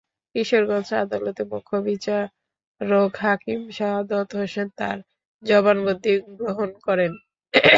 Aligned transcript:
কিশোরগঞ্জ 0.35 0.89
আদালতের 1.03 1.47
মুখ্য 1.51 1.73
বিচারিক 1.85 3.13
হাকিম 3.23 3.61
শাহাদত 3.77 4.29
হোসেন 4.39 4.67
তাঁর 4.77 4.97
জবানবন্দি 5.43 6.13
গ্রহণ 6.39 6.69
করেন। 6.85 7.11